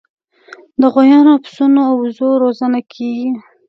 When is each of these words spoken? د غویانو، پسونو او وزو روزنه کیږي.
د 0.79 0.83
غویانو، 0.93 1.33
پسونو 1.43 1.79
او 1.89 1.93
وزو 2.03 2.29
روزنه 2.43 2.79
کیږي. 2.93 3.29